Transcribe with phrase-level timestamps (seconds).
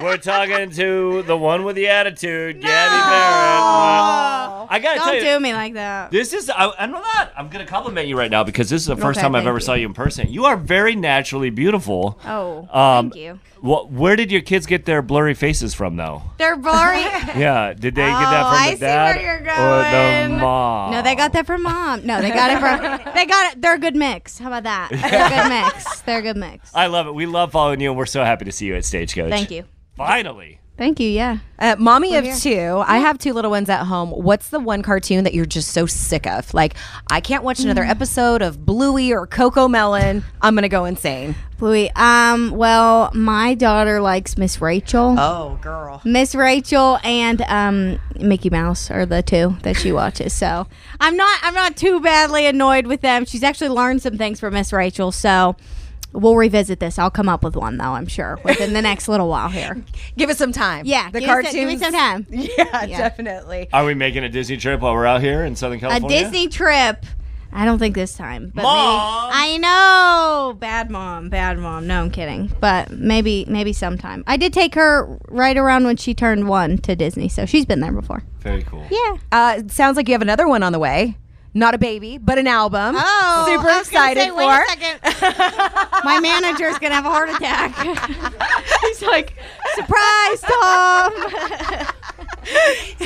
[0.00, 4.66] We're talking to the one with the attitude, Gabby Barrett.
[4.68, 6.10] I gotta tell Don't you, do me like that.
[6.10, 7.32] this is I, I'm not.
[7.36, 9.50] I'm gonna compliment you right now because this is the first Okay, time I've thank
[9.50, 9.64] ever you.
[9.64, 10.32] saw you in person.
[10.32, 12.18] You are very naturally beautiful.
[12.24, 13.38] Oh, Um, thank you.
[13.60, 13.92] What?
[13.92, 16.22] Where did your kids get their blurry faces from, though?
[16.38, 17.02] They're blurry.
[17.38, 20.28] Yeah, did they get that Oh, from I the see dad where you're or the
[20.28, 20.40] going.
[20.40, 20.90] mom?
[20.90, 22.04] no, they got that from mom.
[22.04, 23.12] No, they got it from.
[23.14, 23.62] They got it.
[23.62, 24.40] They're a good mix.
[24.40, 24.88] How about that?
[24.90, 26.00] They're a good mix.
[26.00, 26.74] They're a good mix.
[26.74, 27.14] I love it.
[27.14, 29.30] We love following you, and we're so happy to see you at Stagecoach.
[29.30, 29.64] Thank you.
[29.96, 30.60] Finally.
[30.76, 31.08] Thank you.
[31.08, 31.38] Yeah.
[31.56, 32.34] Uh, mommy of here.
[32.36, 32.82] two.
[32.84, 34.10] I have two little ones at home.
[34.10, 36.52] What's the one cartoon that you're just so sick of?
[36.52, 36.74] Like,
[37.08, 37.64] I can't watch Mm.
[37.66, 40.24] another episode of Bluey or CoComelon.
[40.42, 41.36] I'm gonna go insane.
[41.58, 41.92] Bluey.
[41.94, 42.50] Um.
[42.50, 45.14] Well, my daughter likes Miss Rachel.
[45.16, 46.00] Oh, girl.
[46.04, 50.32] Miss Rachel and um, Mickey Mouse are the two that she watches.
[50.32, 50.66] So
[50.98, 53.26] I'm not I'm not too badly annoyed with them.
[53.26, 55.12] She's actually learned some things from Miss Rachel.
[55.12, 55.54] So
[56.14, 56.98] we'll revisit this.
[56.98, 57.92] I'll come up with one though.
[57.92, 59.82] I'm sure within the next little while here.
[60.16, 60.86] Give it some time.
[60.86, 61.54] Yeah, the give us- cartoons.
[61.54, 62.26] give me some time.
[62.30, 62.98] Yeah, Yeah.
[62.98, 63.68] definitely.
[63.72, 66.16] Are we making a Disney trip while we're out here in Southern California?
[66.18, 67.04] A Disney trip.
[67.56, 68.50] I don't think this time.
[68.52, 69.30] But Mom!
[69.30, 70.54] Maybe, I know.
[70.54, 71.28] Bad mom.
[71.28, 71.86] Bad mom.
[71.86, 72.50] No, I'm kidding.
[72.58, 74.24] But maybe maybe sometime.
[74.26, 77.78] I did take her right around when she turned one to Disney, so she's been
[77.78, 78.24] there before.
[78.40, 78.84] Very cool.
[78.90, 79.16] Yeah.
[79.30, 81.16] Uh, sounds like you have another one on the way.
[81.56, 82.96] Not a baby, but an album.
[82.98, 85.83] Oh, super I was gonna excited say, for.
[86.04, 86.22] Wait a second.
[86.22, 87.74] My manager's gonna have a heart attack.
[88.82, 89.34] He's like,
[89.74, 91.12] surprise, Tom.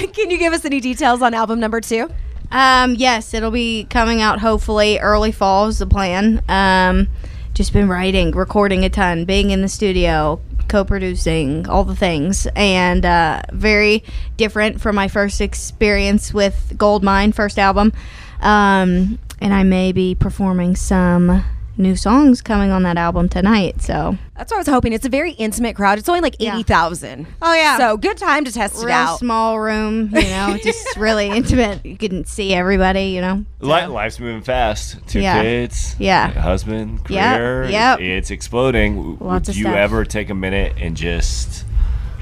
[0.12, 2.08] Can you give us any details on album number two?
[2.50, 6.42] um, yes, it'll be coming out hopefully early fall is the plan.
[6.48, 7.08] Um,
[7.54, 13.04] just been writing, recording a ton, being in the studio, co-producing, all the things, and
[13.04, 14.04] uh, very
[14.36, 17.92] different from my first experience with Goldmine, first album.
[18.40, 21.44] Um, and I may be performing some
[21.78, 23.80] new songs coming on that album tonight.
[23.80, 24.92] So That's what I was hoping.
[24.92, 25.98] It's a very intimate crowd.
[25.98, 26.54] It's only like Yeah.
[26.54, 27.26] eighty thousand.
[27.40, 27.78] Oh, yeah.
[27.78, 29.18] So good time to test it out.
[29.18, 31.84] small room, you know, just really intimate.
[31.86, 33.44] You couldn't see everybody, you know.
[33.60, 34.96] Li- life's moving fast.
[35.06, 35.42] Two Yeah.
[35.42, 35.94] kids.
[35.98, 36.30] Yeah.
[36.30, 37.00] husband.
[37.08, 37.64] Yep, Career.
[37.70, 38.00] yep.
[38.00, 38.96] It's exploding.
[38.96, 39.76] W- Lots Would of you stuff.
[39.76, 41.64] ever take a minute and just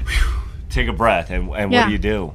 [0.05, 1.29] whew, take a breath?
[1.29, 2.33] And, and what do you do?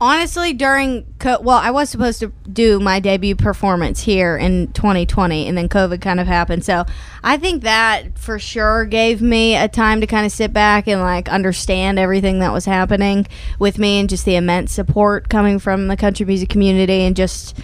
[0.00, 5.48] Honestly, during co- well, I was supposed to do my debut performance here in 2020,
[5.48, 6.64] and then COVID kind of happened.
[6.64, 6.84] So
[7.24, 11.00] I think that for sure gave me a time to kind of sit back and
[11.00, 13.26] like understand everything that was happening
[13.58, 17.58] with me, and just the immense support coming from the country music community, and just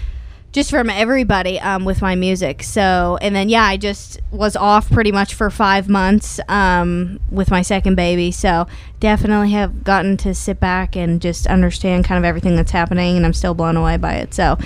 [0.54, 2.62] just from everybody um, with my music.
[2.62, 7.50] So, and then yeah, I just was off pretty much for five months um, with
[7.50, 8.30] my second baby.
[8.30, 8.68] So,
[9.00, 13.26] definitely have gotten to sit back and just understand kind of everything that's happening, and
[13.26, 14.32] I'm still blown away by it.
[14.32, 14.56] So,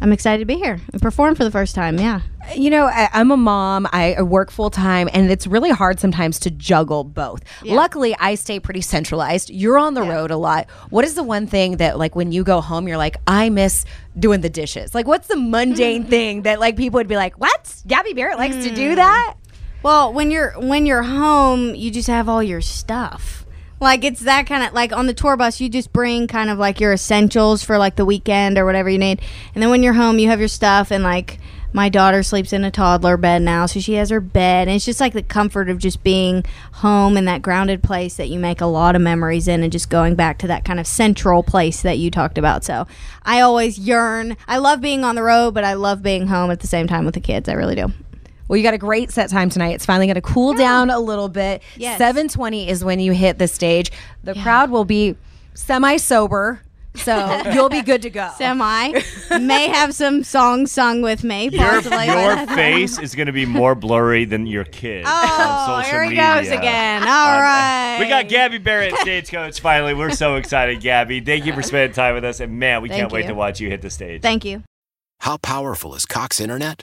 [0.00, 1.98] I'm excited to be here and perform for the first time.
[1.98, 2.20] Yeah.
[2.54, 3.88] You know, I, I'm a mom.
[3.90, 7.42] I, I work full time, and it's really hard sometimes to juggle both.
[7.64, 9.48] Luckily, I stay pretty centralized.
[9.48, 10.68] You're on the road a lot.
[10.90, 13.86] What is the one thing that, like, when you go home, you're like, I miss
[14.18, 14.94] doing the dishes?
[14.94, 16.10] Like, what's the mundane mm.
[16.10, 17.82] thing that, like, people would be like, what?
[17.86, 18.96] Gabby Barrett likes to do mm.
[18.96, 19.36] that?
[19.82, 23.43] Well, when you're when you're home, you just have all your stuff.
[23.84, 26.58] Like it's that kind of like on the tour bus, you just bring kind of
[26.58, 29.20] like your essentials for like the weekend or whatever you need.
[29.54, 31.38] And then when you're home, you have your stuff and like
[31.74, 34.68] my daughter sleeps in a toddler bed now, so she has her bed.
[34.68, 38.30] And it's just like the comfort of just being home in that grounded place that
[38.30, 40.86] you make a lot of memories in and just going back to that kind of
[40.86, 42.64] central place that you talked about.
[42.64, 42.86] So
[43.24, 44.36] I always yearn.
[44.46, 47.04] I love being on the road, but I love being home at the same time
[47.04, 47.48] with the kids.
[47.48, 47.92] I really do.
[48.48, 49.74] Well, you got a great set time tonight.
[49.74, 51.62] It's finally going to cool down a little bit.
[51.76, 51.98] Yes.
[51.98, 53.90] 720 is when you hit the stage.
[54.22, 55.16] The crowd will be
[55.54, 56.60] semi sober,
[56.94, 58.30] so you'll be good to go.
[58.36, 58.92] Semi
[59.40, 61.48] may have some songs sung with me.
[61.48, 62.06] Your, Possibly.
[62.06, 66.10] your face is going to be more blurry than your kid Oh, on here he
[66.10, 66.34] media.
[66.34, 67.02] goes again.
[67.02, 67.96] All Uh, right.
[68.00, 69.94] We got Gabby Barrett, Stagecoach, finally.
[69.94, 71.20] We're so excited, Gabby.
[71.20, 72.40] Thank you for spending time with us.
[72.40, 74.20] And man, we Thank can't wait to watch you hit the stage.
[74.20, 74.62] Thank you.
[75.20, 76.82] How powerful is Cox Internet?